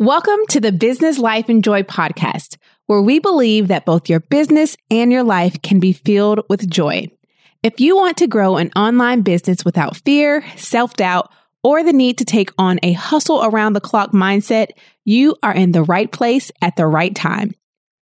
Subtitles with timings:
[0.00, 2.56] Welcome to the Business Life and Joy podcast,
[2.86, 7.06] where we believe that both your business and your life can be filled with joy.
[7.62, 11.30] If you want to grow an online business without fear, self doubt,
[11.62, 14.70] or the need to take on a hustle around the clock mindset,
[15.04, 17.54] you are in the right place at the right time.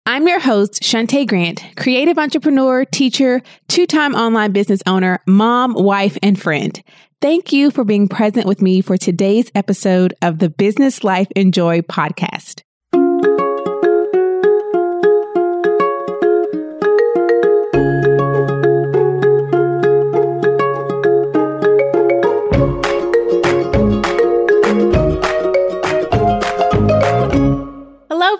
[0.05, 6.17] I'm your host, Shunta Grant, creative entrepreneur, teacher, two time online business owner, mom, wife,
[6.23, 6.81] and friend.
[7.21, 11.53] Thank you for being present with me for today's episode of the Business Life and
[11.53, 12.63] Joy podcast.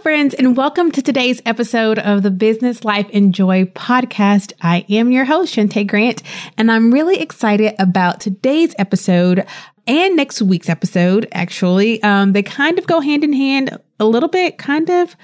[0.01, 4.51] Friends, and welcome to today's episode of the Business Life and Joy podcast.
[4.59, 6.23] I am your host, Shunta Grant,
[6.57, 9.45] and I'm really excited about today's episode
[9.85, 11.27] and next week's episode.
[11.31, 15.15] Actually, um, they kind of go hand in hand a little bit, kind of.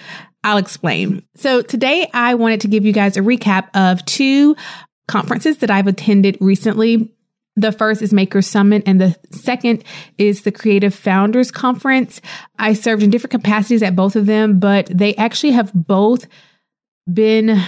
[0.44, 1.24] I'll explain.
[1.36, 4.56] So today I wanted to give you guys a recap of two
[5.08, 7.12] conferences that I've attended recently
[7.58, 9.84] the first is Maker Summit, and the second
[10.18, 12.22] is the Creative Founders Conference.
[12.58, 16.28] I served in different capacities at both of them, but they actually have both
[17.12, 17.60] been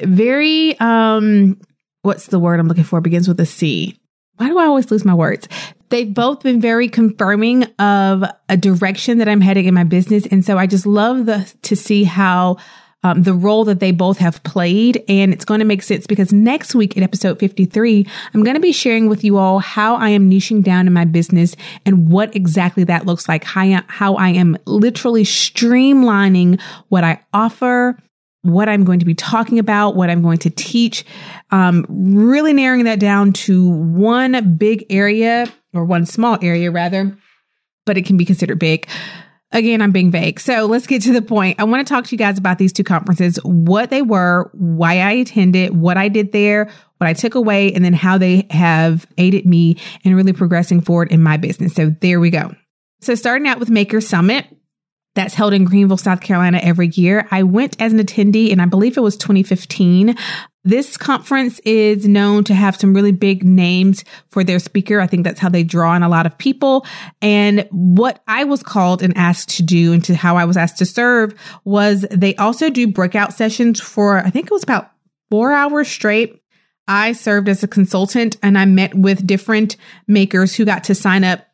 [0.00, 1.58] very, um,
[2.02, 2.98] what's the word I'm looking for?
[2.98, 3.98] It begins with a C.
[4.36, 5.48] Why do I always lose my words?
[5.88, 10.26] They've both been very confirming of a direction that I'm heading in my business.
[10.26, 12.58] And so I just love the, to see how
[13.02, 15.02] um, the role that they both have played.
[15.08, 18.60] And it's going to make sense because next week in episode 53, I'm going to
[18.60, 22.34] be sharing with you all how I am niching down in my business and what
[22.36, 27.98] exactly that looks like, how I, am literally streamlining what I offer,
[28.42, 31.04] what I'm going to be talking about, what I'm going to teach,
[31.50, 37.16] um, really narrowing that down to one big area or one small area rather,
[37.86, 38.88] but it can be considered big
[39.52, 40.38] Again, I'm being vague.
[40.38, 41.58] So let's get to the point.
[41.58, 44.98] I want to talk to you guys about these two conferences, what they were, why
[44.98, 49.06] I attended, what I did there, what I took away, and then how they have
[49.18, 51.74] aided me in really progressing forward in my business.
[51.74, 52.54] So there we go.
[53.00, 54.46] So starting out with Maker Summit,
[55.14, 57.26] that's held in Greenville, South Carolina every year.
[57.30, 60.14] I went as an attendee and I believe it was 2015.
[60.62, 65.00] This conference is known to have some really big names for their speaker.
[65.00, 66.86] I think that's how they draw in a lot of people.
[67.22, 70.76] And what I was called and asked to do and to how I was asked
[70.78, 71.34] to serve
[71.64, 74.92] was they also do breakout sessions for, I think it was about
[75.30, 76.42] four hours straight.
[76.86, 79.76] I served as a consultant and I met with different
[80.06, 81.46] makers who got to sign up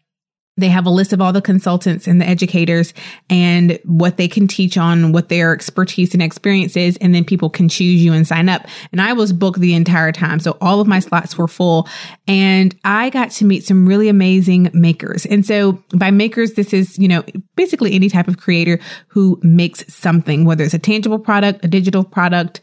[0.56, 2.94] they have a list of all the consultants and the educators
[3.28, 6.96] and what they can teach on, what their expertise and experience is.
[6.98, 8.66] And then people can choose you and sign up.
[8.90, 10.40] And I was booked the entire time.
[10.40, 11.88] So all of my slots were full
[12.26, 15.26] and I got to meet some really amazing makers.
[15.26, 17.22] And so by makers, this is, you know,
[17.54, 18.78] basically any type of creator
[19.08, 22.60] who makes something, whether it's a tangible product, a digital product,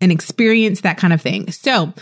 [0.00, 1.50] an experience, that kind of thing.
[1.50, 1.92] So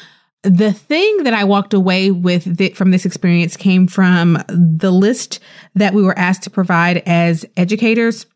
[0.42, 5.40] the thing that I walked away with th- from this experience came from the list
[5.74, 8.26] that we were asked to provide as educators.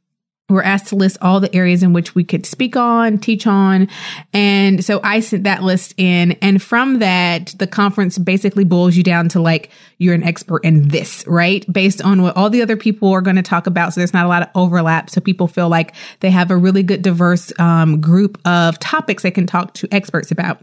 [0.50, 3.47] We were asked to list all the areas in which we could speak on, teach
[3.47, 3.88] on.
[4.34, 6.32] And so I sent that list in.
[6.43, 10.88] And from that, the conference basically boils you down to like, you're an expert in
[10.88, 11.64] this, right?
[11.72, 13.94] Based on what all the other people are going to talk about.
[13.94, 15.09] So there's not a lot of overlap.
[15.09, 19.31] So people feel like they have a really good, diverse um, group of topics they
[19.31, 20.62] can talk to experts about.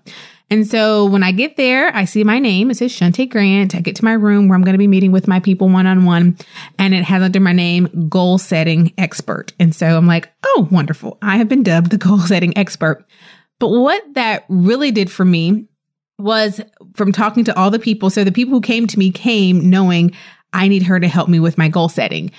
[0.49, 2.71] And so when I get there, I see my name.
[2.71, 3.75] It says Shunta Grant.
[3.75, 5.87] I get to my room where I'm going to be meeting with my people one
[5.87, 6.37] on one.
[6.77, 9.53] And it has under my name goal setting expert.
[9.59, 11.17] And so I'm like, oh, wonderful.
[11.21, 13.05] I have been dubbed the goal setting expert.
[13.59, 15.67] But what that really did for me
[16.17, 16.61] was
[16.95, 18.09] from talking to all the people.
[18.09, 20.13] So the people who came to me came knowing
[20.53, 22.31] I need her to help me with my goal setting.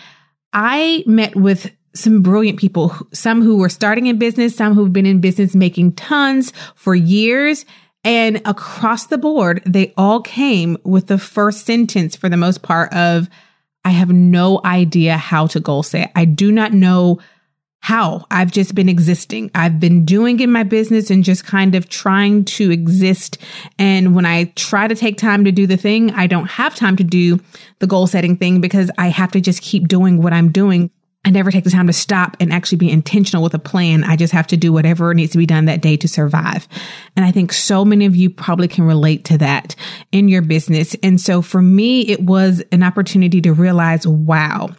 [0.53, 5.07] I met with some brilliant people, some who were starting in business, some who've been
[5.07, 7.65] in business making tons for years
[8.05, 12.93] and across the board, they all came with the first sentence for the most part
[12.93, 13.29] of,
[13.85, 16.13] I have no idea how to goal set.
[16.15, 17.19] I do not know
[17.81, 18.25] how.
[18.31, 19.51] I've just been existing.
[19.57, 23.39] I've been doing in my business and just kind of trying to exist.
[23.77, 26.97] And when I try to take time to do the thing, I don't have time
[26.97, 27.41] to do
[27.81, 30.91] the goal setting thing because I have to just keep doing what I'm doing
[31.25, 34.03] I never take the time to stop and actually be intentional with a plan.
[34.03, 36.67] I just have to do whatever needs to be done that day to survive.
[37.15, 39.77] And I think so many of you probably can relate to that
[40.11, 40.97] in your business.
[41.03, 44.71] And so for me, it was an opportunity to realize, wow,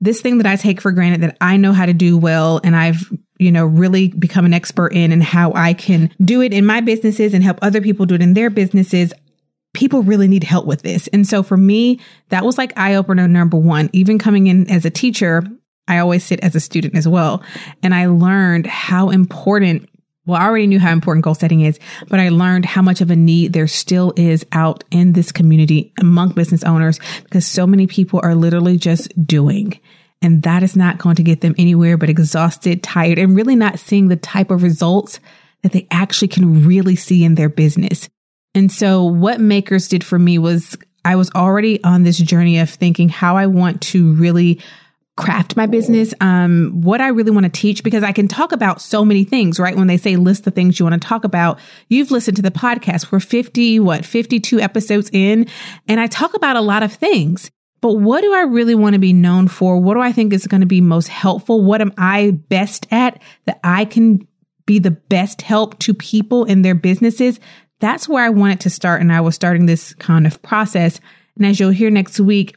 [0.00, 2.74] this thing that I take for granted that I know how to do well and
[2.74, 6.64] I've you know, really become an expert in and how I can do it in
[6.64, 9.12] my businesses and help other people do it in their businesses
[9.74, 11.08] people really need help with this.
[11.08, 11.98] And so for me,
[12.28, 13.88] that was like eye opener number one.
[13.94, 15.42] Even coming in as a teacher,
[15.92, 17.42] I always sit as a student as well.
[17.82, 19.88] And I learned how important
[20.24, 23.10] well, I already knew how important goal setting is, but I learned how much of
[23.10, 27.88] a need there still is out in this community among business owners because so many
[27.88, 29.80] people are literally just doing.
[30.22, 33.80] And that is not going to get them anywhere but exhausted, tired, and really not
[33.80, 35.18] seeing the type of results
[35.62, 38.08] that they actually can really see in their business.
[38.54, 42.70] And so what makers did for me was I was already on this journey of
[42.70, 44.60] thinking how I want to really
[45.16, 48.80] craft my business, um, what I really want to teach, because I can talk about
[48.80, 49.76] so many things, right?
[49.76, 52.50] When they say list the things you want to talk about, you've listened to the
[52.50, 53.12] podcast.
[53.12, 55.46] We're 50, what, 52 episodes in,
[55.86, 57.50] and I talk about a lot of things.
[57.82, 59.76] But what do I really want to be known for?
[59.76, 61.64] What do I think is going to be most helpful?
[61.64, 64.26] What am I best at that I can
[64.66, 67.40] be the best help to people in their businesses?
[67.80, 69.00] That's where I wanted to start.
[69.00, 71.00] And I was starting this kind of process.
[71.36, 72.54] And as you'll hear next week,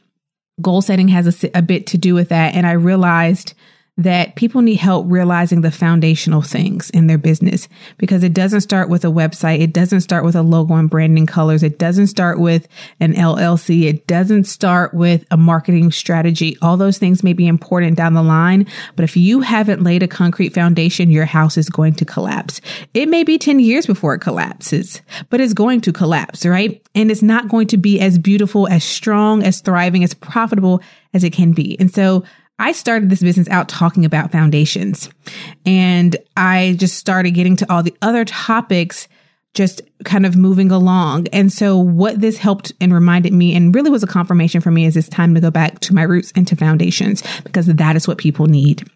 [0.60, 2.54] goal setting has a, a, bit to do with that.
[2.54, 3.54] And I realized
[3.98, 7.66] that people need help realizing the foundational things in their business
[7.96, 9.60] because it doesn't start with a website.
[9.60, 11.62] It doesn't start with a logo and branding colors.
[11.62, 12.68] It doesn't start with
[13.00, 13.84] an LLC.
[13.84, 16.58] It doesn't start with a marketing strategy.
[16.60, 18.66] All those things may be important down the line,
[18.96, 22.60] but if you haven't laid a concrete foundation, your house is going to collapse.
[22.92, 25.00] It may be 10 years before it collapses,
[25.30, 26.82] but it's going to collapse, right?
[26.94, 30.82] And it's not going to be as beautiful, as strong, as thriving, as profitable
[31.14, 31.78] as it can be.
[31.80, 32.24] And so
[32.58, 35.10] I started this business out talking about foundations
[35.64, 39.08] and I just started getting to all the other topics
[39.52, 41.26] just kind of moving along.
[41.28, 44.84] And so what this helped and reminded me and really was a confirmation for me
[44.84, 48.06] is it's time to go back to my roots and to foundations because that is
[48.06, 48.88] what people need.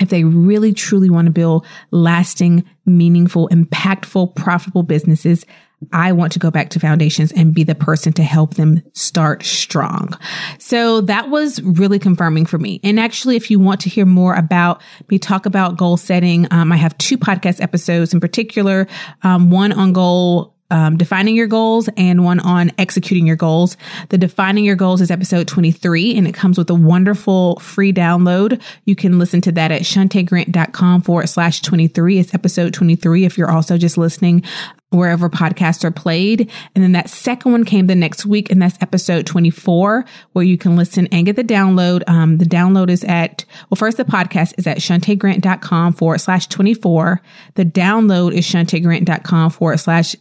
[0.00, 5.44] If they really truly want to build lasting, meaningful, impactful, profitable businesses,
[5.92, 9.44] I want to go back to foundations and be the person to help them start
[9.44, 10.18] strong.
[10.58, 12.80] So that was really confirming for me.
[12.84, 16.70] And actually, if you want to hear more about me talk about goal setting, um,
[16.70, 18.86] I have two podcast episodes in particular,
[19.22, 23.76] um, one on goal um, defining your goals and one on executing your goals.
[24.10, 28.62] The defining your goals is episode 23 and it comes with a wonderful free download.
[28.84, 32.18] You can listen to that at shuntagrant.com forward slash 23.
[32.20, 34.44] It's episode 23 if you're also just listening
[34.90, 36.50] wherever podcasts are played.
[36.74, 40.58] And then that second one came the next week and that's episode 24 where you
[40.58, 42.02] can listen and get the download.
[42.08, 47.22] Um, the download is at, well, first the podcast is at shuntagrant.com forward slash 24.
[47.54, 50.16] The download is shuntagrant.com forward slash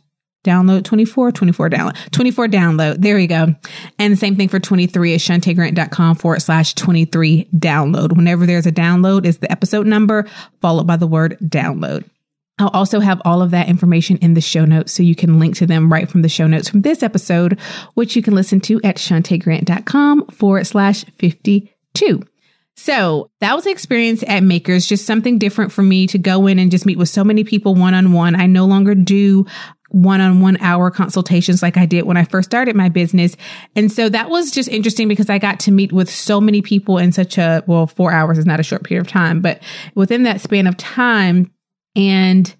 [0.45, 3.01] download 24, 24 download, 24 download.
[3.01, 3.55] There you go.
[3.97, 8.15] And the same thing for 23 is shuntagrant.com forward slash 23 download.
[8.15, 10.27] Whenever there's a download is the episode number
[10.61, 12.09] followed by the word download.
[12.59, 15.55] I'll also have all of that information in the show notes so you can link
[15.55, 17.57] to them right from the show notes from this episode,
[17.93, 22.21] which you can listen to at shuntagrant.com forward slash 52.
[22.75, 26.59] So that was the experience at Makers, just something different for me to go in
[26.59, 28.35] and just meet with so many people one on one.
[28.35, 29.45] I no longer do
[29.89, 33.35] one on one hour consultations like I did when I first started my business.
[33.75, 36.97] And so that was just interesting because I got to meet with so many people
[36.97, 39.61] in such a, well, four hours is not a short period of time, but
[39.95, 41.51] within that span of time.
[41.99, 42.55] And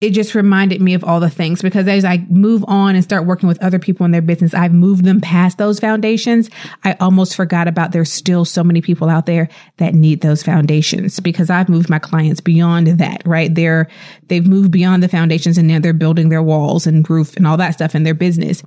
[0.00, 3.26] it just reminded me of all the things because as I move on and start
[3.26, 6.48] working with other people in their business, I've moved them past those foundations.
[6.84, 11.20] I almost forgot about there's still so many people out there that need those foundations
[11.20, 13.54] because I've moved my clients beyond that, right?
[13.54, 13.88] They're,
[14.28, 17.58] they've moved beyond the foundations and now they're building their walls and roof and all
[17.58, 18.62] that stuff in their business.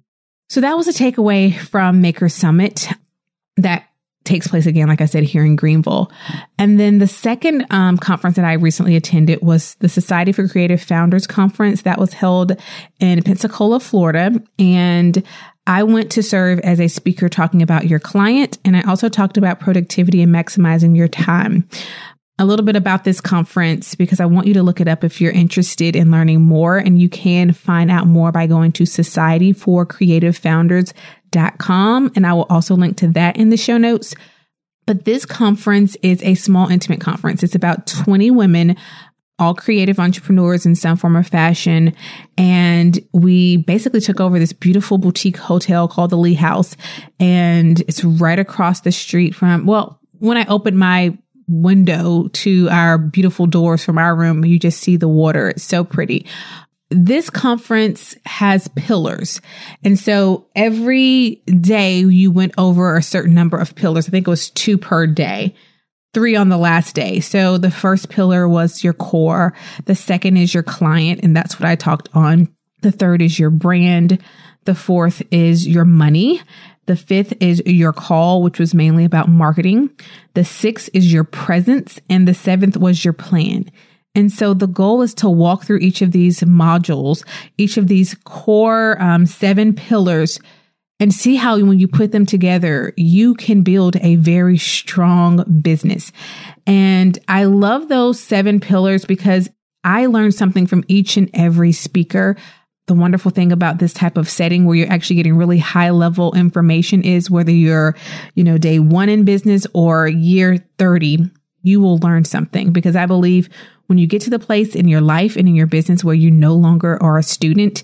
[0.50, 2.89] So that was a takeaway from Maker Summit
[3.58, 3.88] that
[4.24, 6.12] takes place again, like I said, here in Greenville.
[6.58, 10.82] And then the second um, conference that I recently attended was the Society for Creative
[10.82, 12.53] Founders Conference that was held
[13.00, 14.42] in Pensacola, Florida.
[14.58, 15.24] And
[15.65, 18.58] I went to serve as a speaker talking about your client.
[18.65, 21.68] And I also talked about productivity and maximizing your time.
[22.39, 25.22] A little bit about this conference because I want you to look it up if
[25.22, 26.77] you're interested in learning more.
[26.77, 30.94] And you can find out more by going to Society for Creative Founders
[31.57, 34.15] com, and I will also link to that in the show notes.
[34.85, 37.43] But this conference is a small, intimate conference.
[37.43, 38.75] It's about 20 women,
[39.39, 41.93] all creative entrepreneurs in some form of fashion.
[42.37, 46.75] And we basically took over this beautiful boutique hotel called the Lee House.
[47.19, 52.97] And it's right across the street from, well, when I opened my window to our
[52.97, 55.49] beautiful doors from our room, you just see the water.
[55.49, 56.25] It's so pretty
[56.95, 59.41] this conference has pillars.
[59.83, 64.07] And so every day you went over a certain number of pillars.
[64.07, 65.55] I think it was two per day,
[66.13, 67.19] three on the last day.
[67.19, 69.53] So the first pillar was your core.
[69.85, 71.21] The second is your client.
[71.23, 72.53] And that's what I talked on.
[72.81, 74.21] The third is your brand.
[74.65, 76.41] The fourth is your money.
[76.85, 79.89] The fifth is your call, which was mainly about marketing.
[80.33, 82.00] The sixth is your presence.
[82.09, 83.71] And the seventh was your plan.
[84.15, 87.25] And so the goal is to walk through each of these modules,
[87.58, 90.39] each of these core um, seven pillars,
[91.00, 96.12] and see how when you put them together, you can build a very strong business.
[96.67, 99.50] And I love those seven pillars because
[99.84, 102.38] I learned something from each and every speaker
[102.88, 106.34] the wonderful thing about this type of setting where you're actually getting really high level
[106.36, 107.96] information is whether you're,
[108.36, 111.29] you know, day one in business or year 30,
[111.62, 113.50] you will learn something because I believe
[113.87, 116.31] when you get to the place in your life and in your business where you
[116.31, 117.83] no longer are a student,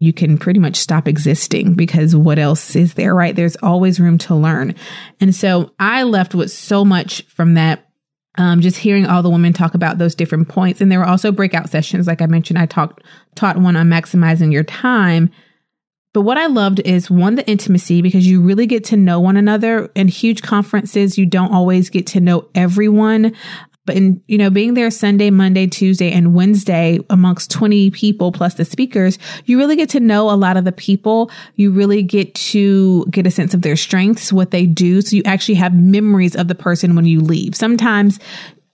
[0.00, 3.34] you can pretty much stop existing because what else is there, right?
[3.34, 4.74] There's always room to learn.
[5.20, 7.88] And so I left with so much from that
[8.36, 10.80] um, just hearing all the women talk about those different points.
[10.80, 12.06] And there were also breakout sessions.
[12.06, 13.02] Like I mentioned, I talked,
[13.34, 15.30] taught one on maximizing your time.
[16.14, 19.36] But what I loved is one, the intimacy, because you really get to know one
[19.36, 19.90] another.
[19.96, 23.34] In huge conferences, you don't always get to know everyone.
[23.88, 28.52] But in, you know, being there Sunday, Monday, Tuesday, and Wednesday amongst 20 people plus
[28.52, 31.30] the speakers, you really get to know a lot of the people.
[31.54, 35.00] You really get to get a sense of their strengths, what they do.
[35.00, 37.56] So you actually have memories of the person when you leave.
[37.56, 38.20] Sometimes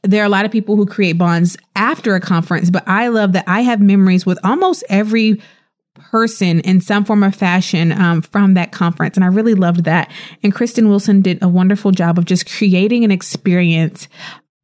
[0.02, 3.34] there are a lot of people who create bonds after a conference, but I love
[3.34, 5.40] that I have memories with almost every
[5.94, 9.16] person in some form of fashion um, from that conference.
[9.16, 10.10] And I really loved that.
[10.42, 14.08] And Kristen Wilson did a wonderful job of just creating an experience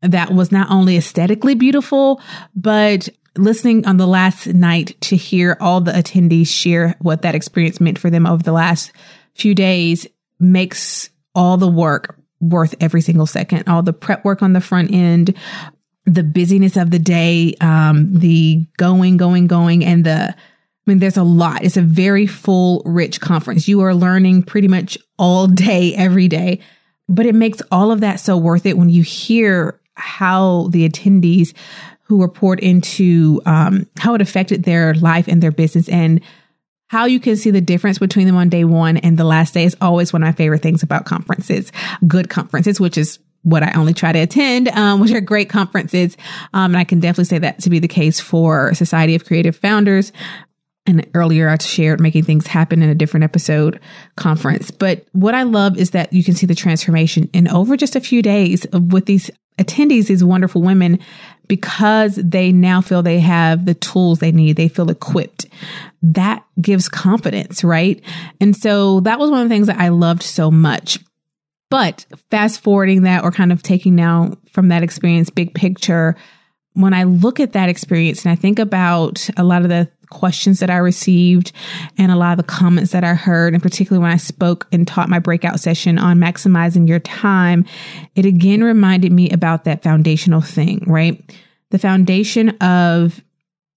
[0.03, 2.21] that was not only aesthetically beautiful,
[2.55, 7.81] but listening on the last night to hear all the attendees share what that experience
[7.81, 8.93] meant for them over the last
[9.35, 10.07] few days
[10.39, 13.69] makes all the work worth every single second.
[13.69, 15.37] All the prep work on the front end,
[16.07, 21.19] the busyness of the day, um, the going, going, going, and the I mean, there's
[21.19, 21.63] a lot.
[21.63, 23.69] It's a very full, rich conference.
[23.69, 26.61] You are learning pretty much all day, every day.
[27.07, 31.55] But it makes all of that so worth it when you hear how the attendees
[32.03, 36.21] who were poured into um, how it affected their life and their business and
[36.89, 39.63] how you can see the difference between them on day one and the last day
[39.63, 41.71] is always one of my favorite things about conferences,
[42.09, 46.17] good conferences, which is what I only try to attend, um, which are great conferences.
[46.53, 49.55] Um, and I can definitely say that to be the case for Society of Creative
[49.57, 50.13] Founders.
[50.85, 53.79] And earlier I shared making things happen in a different episode
[54.17, 54.73] conference.
[54.73, 58.01] But what I love is that you can see the transformation in over just a
[58.01, 59.31] few days with these
[59.61, 60.99] attendees, these wonderful women,
[61.47, 65.47] because they now feel they have the tools they need, they feel equipped.
[66.03, 68.03] That gives confidence, right?
[68.41, 70.99] And so that was one of the things that I loved so much.
[71.71, 76.17] But fast forwarding that or kind of taking now from that experience, big picture,
[76.75, 80.61] when I look at that experience and I think about a lot of the questions
[80.61, 81.53] that I received
[81.97, 84.87] and a lot of the comments that I heard, and particularly when I spoke and
[84.87, 87.65] taught my breakout session on maximizing your time,
[88.15, 91.23] it again reminded me about that foundational thing, right?
[91.71, 93.23] The foundation of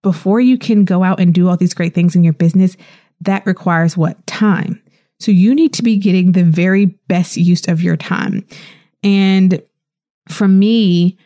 [0.02, 2.76] before you can go out and do all these great things in your business,
[3.22, 4.26] that requires what?
[4.28, 4.82] Time.
[5.20, 8.46] So you need to be getting the very best use of your time.
[9.04, 9.62] And
[10.28, 11.18] for me,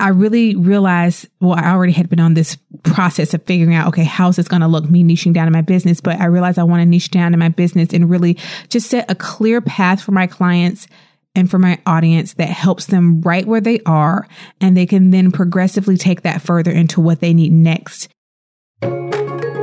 [0.00, 4.04] I really realized, well, I already had been on this process of figuring out, okay,
[4.04, 6.00] how's this going to look, me niching down in my business?
[6.00, 9.10] But I realized I want to niche down in my business and really just set
[9.10, 10.86] a clear path for my clients
[11.34, 14.26] and for my audience that helps them right where they are.
[14.60, 18.08] And they can then progressively take that further into what they need next.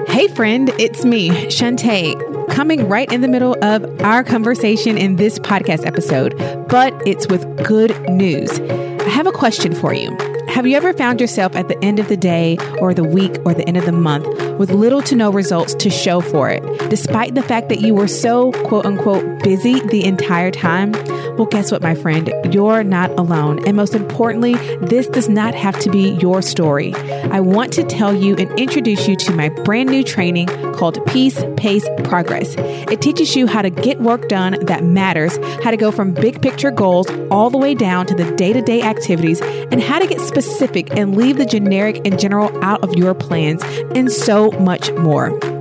[0.07, 5.37] Hey, friend, it's me, Shunta, coming right in the middle of our conversation in this
[5.39, 6.35] podcast episode,
[6.67, 8.59] but it's with good news.
[8.59, 10.09] I have a question for you.
[10.49, 13.53] Have you ever found yourself at the end of the day or the week or
[13.53, 14.27] the end of the month
[14.57, 18.07] with little to no results to show for it, despite the fact that you were
[18.07, 20.91] so quote unquote busy the entire time?
[21.37, 22.33] Well, guess what, my friend?
[22.51, 23.65] You're not alone.
[23.65, 26.93] And most importantly, this does not have to be your story.
[26.95, 31.41] I want to tell you and introduce you to my brand new training called Peace,
[31.55, 32.55] Pace, Progress.
[32.57, 36.41] It teaches you how to get work done that matters, how to go from big
[36.41, 40.07] picture goals all the way down to the day to day activities, and how to
[40.07, 43.61] get specific and leave the generic and general out of your plans,
[43.95, 45.58] and so much more.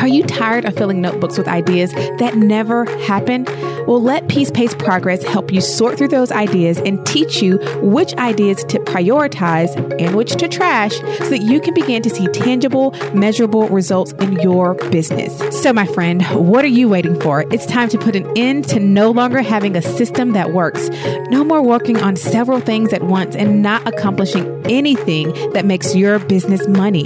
[0.00, 3.44] Are you tired of filling notebooks with ideas that never happen?
[3.86, 8.14] Well, let Peace Pace Progress help you sort through those ideas and teach you which
[8.14, 12.92] ideas to prioritize and which to trash so that you can begin to see tangible,
[13.12, 15.38] measurable results in your business.
[15.62, 17.42] So, my friend, what are you waiting for?
[17.52, 20.88] It's time to put an end to no longer having a system that works.
[21.28, 26.18] No more working on several things at once and not accomplishing anything that makes your
[26.20, 27.04] business money.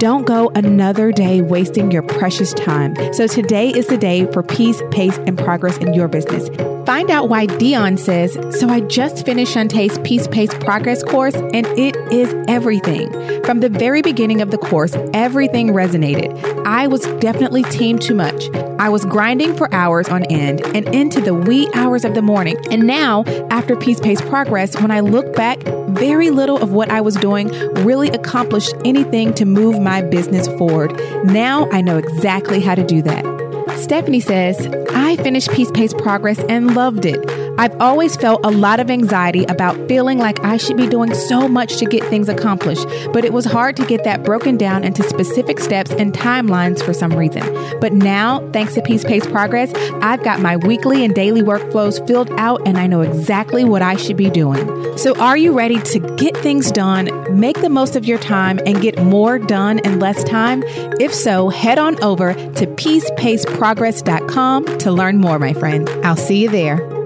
[0.00, 2.96] Don't go another day wasting your precious time.
[3.12, 6.48] So today is the day for peace, pace, and progress in your business.
[6.90, 11.64] Find out why Dion says, So I just finished Shunta's Peace Pace Progress course, and
[11.78, 13.12] it is everything.
[13.44, 16.36] From the very beginning of the course, everything resonated.
[16.66, 18.50] I was definitely team too much.
[18.80, 22.56] I was grinding for hours on end and into the wee hours of the morning.
[22.72, 27.02] And now, after Peace Pace Progress, when I look back, very little of what I
[27.02, 27.50] was doing
[27.84, 30.90] really accomplished anything to move my business forward.
[31.24, 33.39] Now I know exactly how to do that.
[33.80, 37.39] Stephanie says, I finished Peace Pace Progress and loved it.
[37.60, 41.46] I've always felt a lot of anxiety about feeling like I should be doing so
[41.46, 45.02] much to get things accomplished, but it was hard to get that broken down into
[45.02, 47.42] specific steps and timelines for some reason.
[47.78, 52.30] But now, thanks to Peace Pace Progress, I've got my weekly and daily workflows filled
[52.38, 54.96] out and I know exactly what I should be doing.
[54.96, 58.80] So, are you ready to get things done, make the most of your time, and
[58.80, 60.62] get more done in less time?
[60.98, 65.90] If so, head on over to peacepaceprogress.com to learn more, my friend.
[66.02, 67.00] I'll see you there.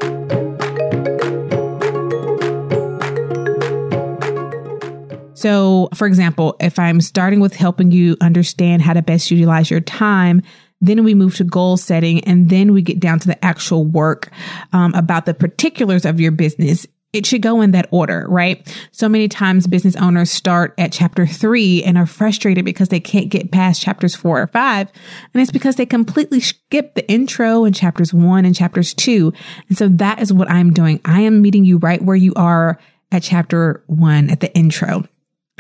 [5.45, 9.83] So, for example, if I'm starting with helping you understand how to best utilize your
[9.83, 10.41] time,
[10.81, 14.31] then we move to goal setting and then we get down to the actual work
[14.73, 16.87] um, about the particulars of your business.
[17.13, 18.67] It should go in that order, right?
[18.91, 23.29] So many times business owners start at chapter three and are frustrated because they can't
[23.29, 24.91] get past chapters four or five.
[25.35, 29.35] And it's because they completely skip the intro in chapters one and chapters two.
[29.69, 31.03] And so that is what I'm doing.
[31.05, 32.79] I am meeting you right where you are
[33.13, 35.05] at chapter one at the intro.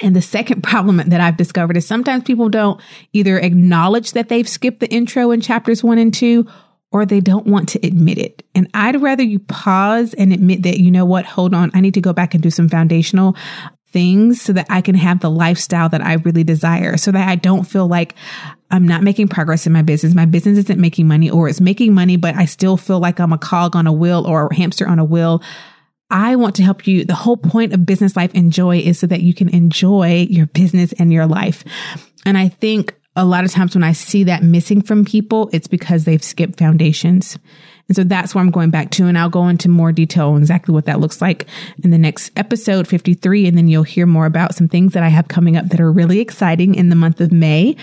[0.03, 2.81] And the second problem that I've discovered is sometimes people don't
[3.13, 6.47] either acknowledge that they've skipped the intro in chapters one and two,
[6.93, 8.45] or they don't want to admit it.
[8.55, 11.95] And I'd rather you pause and admit that, you know what, hold on, I need
[11.95, 13.37] to go back and do some foundational
[13.89, 17.37] things so that I can have the lifestyle that I really desire, so that I
[17.37, 18.15] don't feel like
[18.71, 20.15] I'm not making progress in my business.
[20.15, 23.33] My business isn't making money, or it's making money, but I still feel like I'm
[23.33, 25.43] a cog on a wheel or a hamster on a wheel
[26.11, 27.05] I want to help you.
[27.05, 30.93] The whole point of business life enjoy is so that you can enjoy your business
[30.99, 31.65] and your life.
[32.27, 35.69] And I think a lot of times when I see that missing from people, it's
[35.69, 37.39] because they've skipped foundations.
[37.89, 39.07] And so that's where I'm going back to.
[39.07, 41.47] And I'll go into more detail on exactly what that looks like
[41.83, 43.47] in the next episode 53.
[43.47, 45.93] And then you'll hear more about some things that I have coming up that are
[45.93, 47.77] really exciting in the month of May.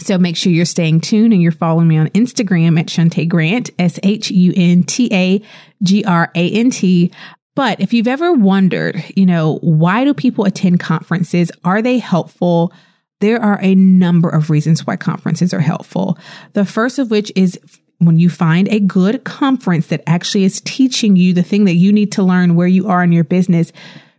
[0.00, 3.70] So make sure you're staying tuned and you're following me on Instagram at Shunta Grant,
[3.80, 5.42] S H U N T A
[5.82, 7.10] G R A N T.
[7.58, 11.50] But if you've ever wondered, you know, why do people attend conferences?
[11.64, 12.72] Are they helpful?
[13.18, 16.18] There are a number of reasons why conferences are helpful.
[16.52, 17.58] The first of which is
[17.98, 21.92] when you find a good conference that actually is teaching you the thing that you
[21.92, 23.72] need to learn where you are in your business,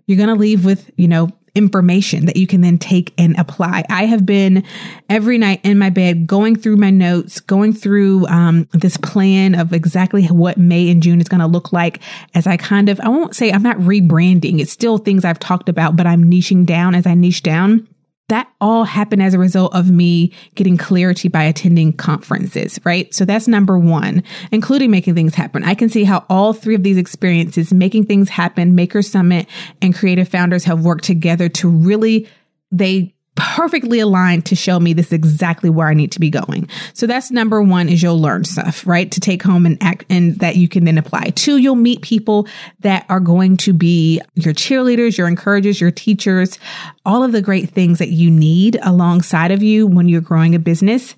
[0.06, 3.83] you're going to leave with, you know, information that you can then take and apply.
[3.89, 4.63] I have been
[5.09, 9.73] every night in my bed going through my notes, going through um, this plan of
[9.73, 11.99] exactly what May and June is going to look like
[12.33, 14.59] as I kind of, I won't say I'm not rebranding.
[14.59, 17.88] It's still things I've talked about, but I'm niching down as I niche down
[18.29, 23.13] that all happened as a result of me getting clarity by attending conferences, right?
[23.13, 25.63] So that's number one, including making things happen.
[25.63, 29.47] I can see how all three of these experiences, making things happen, Maker Summit
[29.81, 32.27] and Creative Founders have worked together to really,
[32.71, 36.69] they perfectly aligned to show me this is exactly where I need to be going.
[36.93, 39.12] So that's number one is you'll learn stuff, right?
[39.12, 41.32] To take home and act and that you can then apply.
[41.36, 42.47] Two, you'll meet people
[42.82, 46.60] that are going to be your cheerleaders, your encouragers, your teachers,
[47.06, 50.60] all of the great things that you need alongside of you when you're growing a
[50.60, 51.15] business.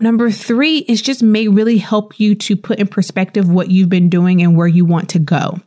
[0.00, 4.08] Number three is just may really help you to put in perspective what you've been
[4.08, 5.58] doing and where you want to go.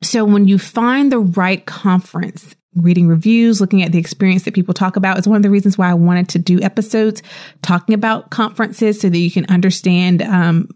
[0.00, 4.74] So when you find the right conference reading reviews, looking at the experience that people
[4.74, 7.22] talk about is one of the reasons why I wanted to do episodes
[7.62, 10.68] talking about conferences so that you can understand um,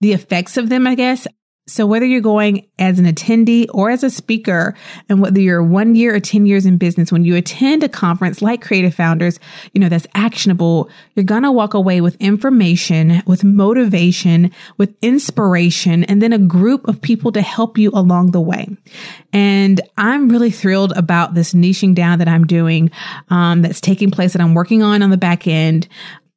[0.00, 1.26] the effects of them, I guess.
[1.68, 4.74] So whether you're going as an attendee or as a speaker,
[5.08, 8.42] and whether you're one year or 10 years in business, when you attend a conference
[8.42, 9.38] like Creative Founders,
[9.72, 16.02] you know, that's actionable, you're going to walk away with information, with motivation, with inspiration,
[16.04, 18.68] and then a group of people to help you along the way.
[19.32, 22.90] And I'm really thrilled about this niching down that I'm doing,
[23.30, 25.86] um, that's taking place that I'm working on on the back end.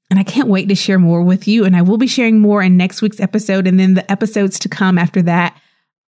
[0.10, 1.66] And I can't wait to share more with you.
[1.66, 4.70] And I will be sharing more in next week's episode and then the episodes to
[4.70, 5.60] come after that.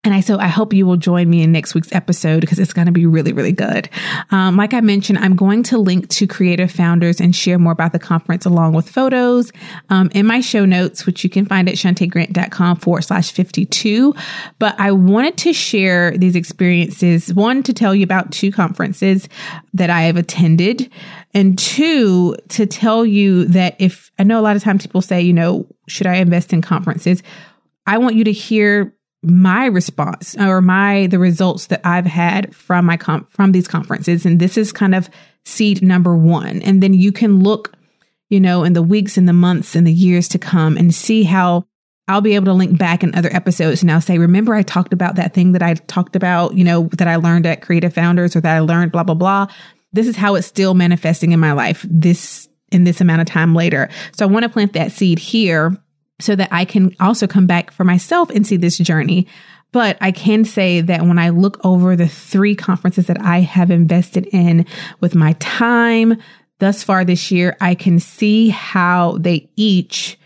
[0.07, 2.71] And I so I hope you will join me in next week's episode because it's
[2.71, 3.89] going to be really, really good.
[4.31, 7.91] Um, like I mentioned, I'm going to link to creative founders and share more about
[7.91, 9.51] the conference along with photos
[9.89, 14.15] um, in my show notes, which you can find at shuntagrant.com forward slash 52.
[14.59, 19.27] But I wanted to share these experiences, one, to tell you about two conferences
[19.73, 20.89] that I have attended,
[21.33, 25.19] and two, to tell you that if I know a lot of times people say,
[25.19, 27.23] you know, should I invest in conferences?
[27.85, 32.85] I want you to hear my response or my the results that I've had from
[32.85, 35.09] my com- from these conferences and this is kind of
[35.43, 37.73] seed number 1 and then you can look
[38.29, 41.23] you know in the weeks and the months and the years to come and see
[41.23, 41.65] how
[42.09, 44.93] I'll be able to link back in other episodes and I'll say remember I talked
[44.93, 48.35] about that thing that I talked about you know that I learned at Creative Founders
[48.35, 49.47] or that I learned blah blah blah?
[49.93, 53.55] This is how it's still manifesting in my life this in this amount of time
[53.55, 53.89] later.
[54.11, 55.75] So I want to plant that seed here
[56.19, 59.27] so that I can also come back for myself and see this journey.
[59.71, 63.69] But I can say that when I look over the three conferences that I have
[63.69, 64.65] invested in
[65.01, 66.21] with my time
[66.59, 70.17] thus far this year, I can see how they each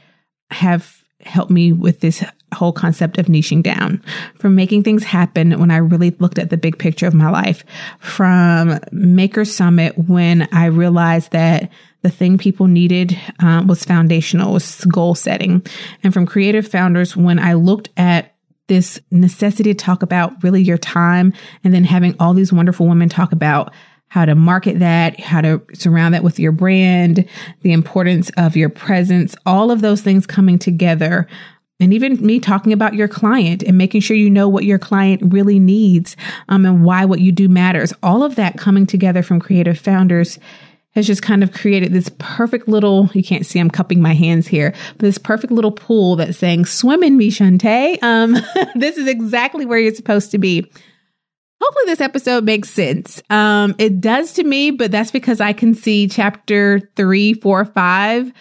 [0.52, 2.24] have helped me with this
[2.54, 4.04] whole concept of niching down
[4.38, 7.64] from making things happen when I really looked at the big picture of my life
[8.00, 14.84] from Maker Summit when I realized that the thing people needed um, was foundational, was
[14.86, 15.66] goal setting.
[16.04, 18.36] And from creative founders, when I looked at
[18.68, 21.34] this necessity to talk about really your time
[21.64, 23.74] and then having all these wonderful women talk about
[24.08, 27.26] how to market that, how to surround that with your brand,
[27.62, 31.28] the importance of your presence, all of those things coming together.
[31.82, 35.34] And even me talking about your client and making sure you know what your client
[35.34, 36.16] really needs
[36.48, 37.92] um, and why what you do matters.
[38.04, 40.40] All of that coming together from creative founders
[40.94, 44.48] has just kind of created this perfect little, you can't see I'm cupping my hands
[44.48, 48.02] here, but this perfect little pool that's saying, swim in me, Shunta.
[48.04, 48.34] Um,
[48.76, 50.70] this is exactly where you're supposed to be.
[51.62, 53.22] Hopefully this episode makes sense.
[53.30, 58.32] Um, it does to me, but that's because I can see chapter three, four, five,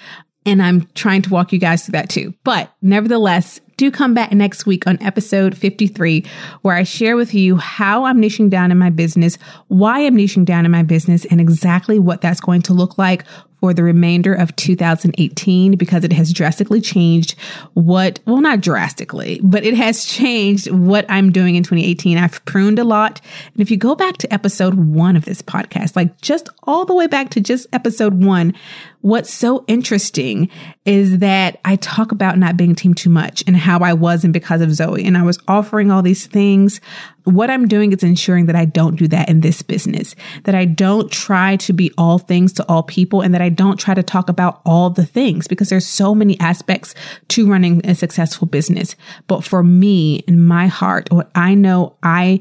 [0.46, 2.35] and I'm trying to walk you guys through that too.
[2.44, 6.24] But nevertheless, do come back next week on episode 53,
[6.62, 9.37] where I share with you how I'm niching down in my business,
[9.68, 13.24] why I'm niching down in my business, and exactly what that's going to look like
[13.61, 17.38] for the remainder of 2018 because it has drastically changed
[17.74, 22.16] what, well, not drastically, but it has changed what I'm doing in 2018.
[22.16, 23.20] I've pruned a lot.
[23.53, 26.94] And if you go back to episode one of this podcast, like just all the
[26.94, 28.55] way back to just episode one,
[29.02, 30.50] what's so interesting
[30.84, 34.60] is that I talk about not being team too much and how I wasn't because
[34.60, 35.04] of Zoe.
[35.04, 36.80] And I was offering all these things.
[37.24, 40.66] What I'm doing is ensuring that I don't do that in this business, that I
[40.66, 44.02] don't try to be all things to all people and that I don't try to
[44.02, 46.94] talk about all the things because there's so many aspects
[47.28, 48.96] to running a successful business.
[49.26, 52.40] But for me, in my heart, what I know I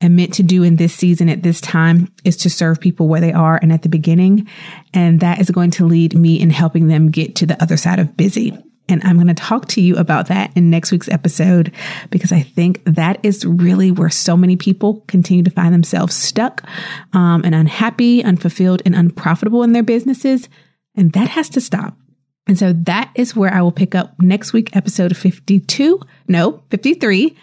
[0.00, 3.20] am meant to do in this season at this time is to serve people where
[3.20, 4.48] they are and at the beginning.
[4.94, 7.98] And that is going to lead me in helping them get to the other side
[7.98, 8.56] of busy.
[8.88, 11.72] And I'm going to talk to you about that in next week's episode
[12.10, 16.62] because I think that is really where so many people continue to find themselves stuck
[17.12, 20.48] um, and unhappy, unfulfilled, and unprofitable in their businesses.
[20.94, 21.98] And that has to stop.
[22.46, 26.00] And so that is where I will pick up next week, episode 52.
[26.28, 27.36] No, 53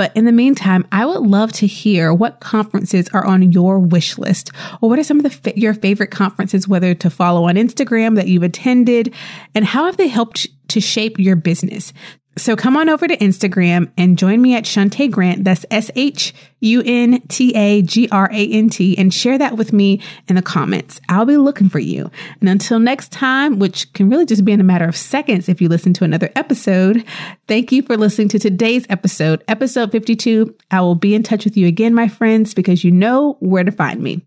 [0.00, 4.16] but in the meantime, I would love to hear what conferences are on your wish
[4.16, 8.16] list or what are some of the, your favorite conferences, whether to follow on Instagram
[8.16, 9.14] that you've attended
[9.54, 11.92] and how have they helped to shape your business?
[12.36, 15.44] So come on over to Instagram and join me at Shunta Grant.
[15.44, 19.56] That's S H U N T A G R A N T and share that
[19.56, 21.00] with me in the comments.
[21.08, 22.10] I'll be looking for you.
[22.40, 25.60] And until next time, which can really just be in a matter of seconds if
[25.60, 27.04] you listen to another episode,
[27.48, 30.54] thank you for listening to today's episode, episode 52.
[30.70, 33.72] I will be in touch with you again, my friends, because you know where to
[33.72, 34.24] find me.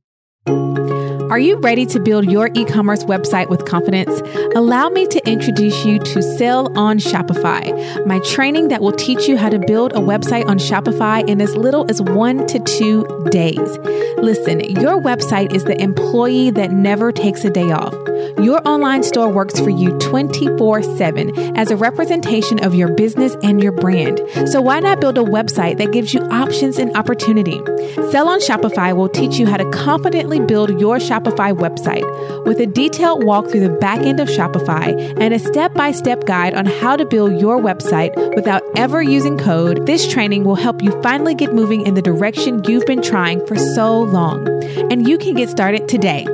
[1.30, 4.22] Are you ready to build your e commerce website with confidence?
[4.56, 9.38] Allow me to introduce you to Sell on Shopify, my training that will teach you
[9.38, 13.78] how to build a website on Shopify in as little as one to two days.
[14.18, 17.94] Listen, your website is the employee that never takes a day off.
[18.40, 23.62] Your online store works for you 24 7 as a representation of your business and
[23.62, 24.22] your brand.
[24.46, 27.62] So why not build a website that gives you options and opportunity?
[28.12, 32.04] Sell on Shopify will teach you how to confidently build your Shopify website
[32.44, 36.26] with a detailed walk through the back end of Shopify and a step by step
[36.26, 39.86] guide on how to build your website without ever using code.
[39.86, 43.56] This training will help you finally get moving in the direction you've been trying for
[43.56, 44.48] so long.
[44.92, 46.26] And you can get started today.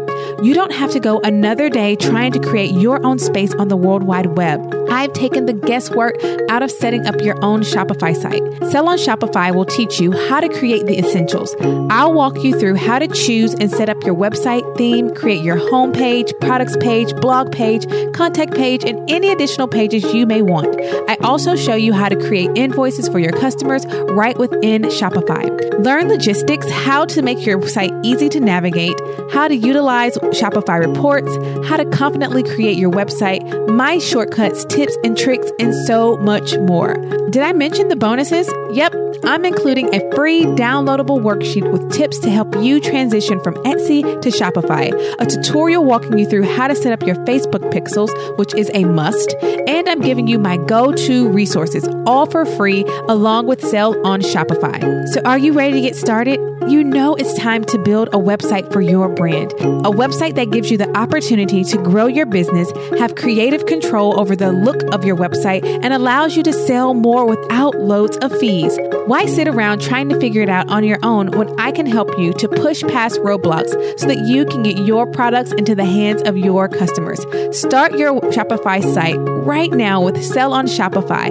[0.41, 3.75] You don't have to go another day trying to create your own space on the
[3.75, 4.73] World Wide Web.
[4.89, 6.15] I've taken the guesswork
[6.49, 8.41] out of setting up your own Shopify site.
[8.71, 11.55] Sell on Shopify will teach you how to create the essentials.
[11.89, 15.57] I'll walk you through how to choose and set up your website theme, create your
[15.57, 20.79] homepage, products page, blog page, contact page, and any additional pages you may want.
[21.09, 25.49] I also show you how to create invoices for your customers right within Shopify.
[25.83, 28.99] Learn logistics, how to make your site easy to navigate,
[29.31, 31.33] how to utilize Shopify reports,
[31.67, 36.95] how to confidently create your website, my shortcuts, tips and tricks, and so much more.
[37.29, 38.51] Did I mention the bonuses?
[38.71, 44.21] Yep, I'm including a free downloadable worksheet with tips to help you transition from Etsy
[44.21, 48.53] to Shopify, a tutorial walking you through how to set up your Facebook pixels, which
[48.55, 53.47] is a must, and I'm giving you my go to resources all for free along
[53.47, 55.07] with Sell on Shopify.
[55.09, 56.39] So, are you ready to get started?
[56.67, 60.69] You know it's time to build a website for your brand, a website that gives
[60.69, 65.15] you the opportunity to grow your business, have creative control over the look of your
[65.15, 68.77] website, and allows you to sell more without loads of fees.
[69.05, 72.17] Why sit around trying to figure it out on your own when I can help
[72.19, 76.21] you to push past roadblocks so that you can get your products into the hands
[76.23, 77.19] of your customers?
[77.57, 79.17] Start your Shopify site
[79.49, 81.27] right now with Sell on Shopify.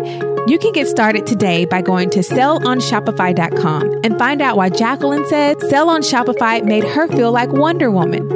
[0.51, 5.61] You can get started today by going to sellonshopify.com and find out why Jacqueline said
[5.63, 8.27] Sell on Shopify made her feel like Wonder Woman.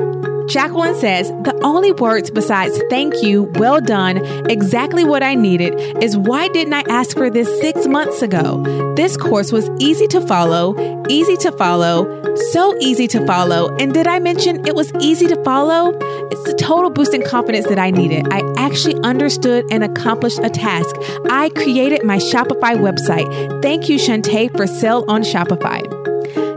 [0.49, 4.19] Jacqueline says, the only words besides thank you, well done,
[4.49, 8.63] exactly what I needed is why didn't I ask for this six months ago?
[8.95, 10.77] This course was easy to follow,
[11.09, 13.77] easy to follow, so easy to follow.
[13.77, 15.97] And did I mention it was easy to follow?
[16.31, 18.27] It's the total boost in confidence that I needed.
[18.33, 20.95] I actually understood and accomplished a task.
[21.31, 23.63] I created my Shopify website.
[23.63, 26.12] Thank you, Shunta, for Sell on Shopify.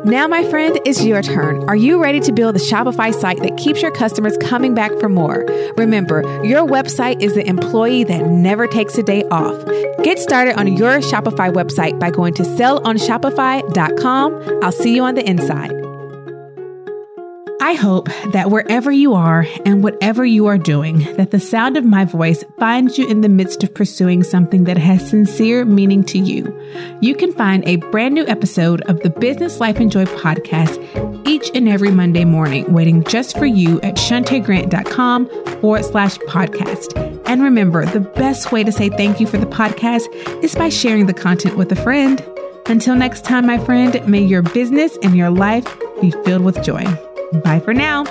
[0.05, 1.67] Now, my friend, it's your turn.
[1.67, 5.09] Are you ready to build a Shopify site that keeps your customers coming back for
[5.09, 5.43] more?
[5.77, 9.65] Remember, your website is the employee that never takes a day off.
[10.03, 14.59] Get started on your Shopify website by going to sellonshopify.com.
[14.63, 15.84] I'll see you on the inside.
[17.65, 21.84] I hope that wherever you are and whatever you are doing, that the sound of
[21.84, 26.19] my voice finds you in the midst of pursuing something that has sincere meaning to
[26.19, 26.56] you.
[27.01, 30.78] You can find a brand new episode of the Business Life and Joy podcast
[31.28, 35.28] each and every Monday morning, waiting just for you at shuntagrant.com
[35.60, 36.95] forward slash podcast.
[37.25, 40.06] And remember, the best way to say thank you for the podcast
[40.43, 42.23] is by sharing the content with a friend.
[42.67, 45.65] Until next time, my friend, may your business and your life
[45.99, 46.86] be filled with joy.
[47.43, 48.03] Bye for now.